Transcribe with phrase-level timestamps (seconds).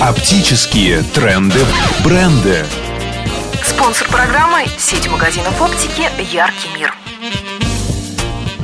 [0.00, 1.58] Оптические тренды,
[2.04, 2.64] бренды.
[3.64, 6.94] Спонсор программы– сеть магазинов оптики «Яркий мир».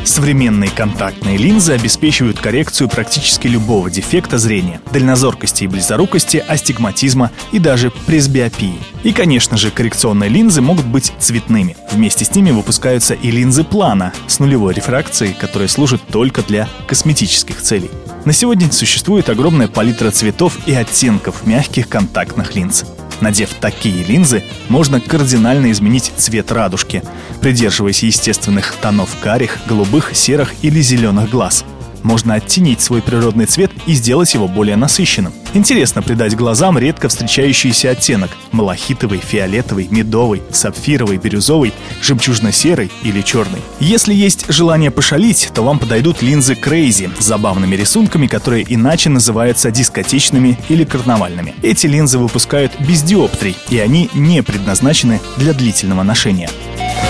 [0.05, 7.91] Современные контактные линзы обеспечивают коррекцию практически любого дефекта зрения, дальнозоркости и близорукости, астигматизма и даже
[7.91, 8.79] пресбиопии.
[9.03, 11.77] И, конечно же, коррекционные линзы могут быть цветными.
[11.91, 17.61] Вместе с ними выпускаются и линзы плана с нулевой рефракцией, которые служат только для косметических
[17.61, 17.91] целей.
[18.25, 22.85] На сегодня существует огромная палитра цветов и оттенков мягких контактных линз.
[23.21, 27.03] Надев такие линзы, можно кардинально изменить цвет радужки,
[27.41, 31.65] придерживаясь естественных тонов карих, голубых, серых или зеленых глаз–
[32.05, 35.33] можно оттенить свой природный цвет и сделать его более насыщенным.
[35.55, 43.61] Интересно придать глазам редко встречающийся оттенок– малахитовый, фиолетовый, медовый, сапфировый, бирюзовый, жемчужно-серый или черный.
[43.81, 49.71] Если есть желание пошалить, то вам подойдут линзы Crazy с забавными рисунками, которые иначе называются
[49.71, 51.55] дискотечными или карнавальными.
[51.63, 56.51] Эти линзы выпускают без диоптрий, и они не предназначены для длительного ношения.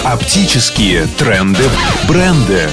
[0.04, 1.64] Оптические тренды,
[2.08, 2.68] бренды.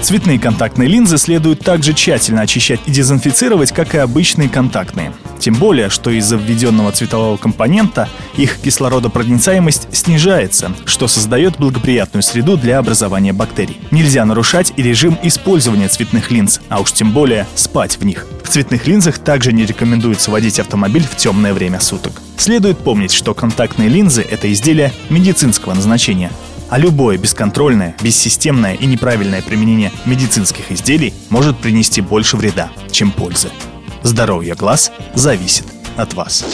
[0.00, 5.12] Цветные контактные линзы следует также тщательно очищать и дезинфицировать, как и обычные контактные.
[5.38, 12.78] Тем более, что из-за введенного цветового компонента их кислородопроницаемость снижается, что создает благоприятную среду для
[12.78, 13.76] образования бактерий.
[13.90, 18.26] Нельзя нарушать и режим использования цветных линз, а уж тем более спать в них.
[18.42, 22.22] В цветных линзах также не рекомендуется водить автомобиль в темное время суток.
[22.38, 26.30] Следует помнить, что контактные линзы– это изделия медицинского назначения,
[26.68, 33.50] а любое бесконтрольное, бессистемное и неправильное применение медицинских изделий может принести больше вреда, чем пользы.
[34.02, 35.64] Здоровье глаз зависит
[35.96, 36.44] от вас.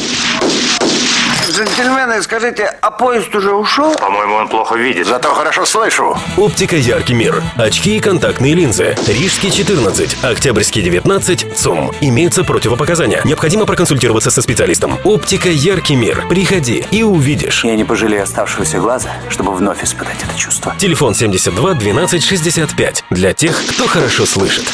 [1.50, 3.94] Джентльмены, скажите, а поезд уже ушел?
[3.96, 5.06] По-моему, он плохо видит.
[5.06, 6.16] Зато хорошо слышу.
[6.36, 7.42] Оптика «Яркий мир».
[7.56, 8.96] Очки и контактные линзы.
[9.06, 11.92] Рижский 14, Октябрьский 19, ЦУМ.
[12.00, 13.20] Имеются противопоказания.
[13.24, 14.98] Необходимо проконсультироваться со специалистом.
[15.04, 16.26] Оптика «Яркий мир».
[16.28, 17.64] Приходи и увидишь.
[17.64, 20.74] Я не пожалею оставшегося глаза, чтобы вновь испытать это чувство.
[20.78, 23.04] Телефон 72 12 65.
[23.10, 24.64] Для тех, кто хорошо слышит.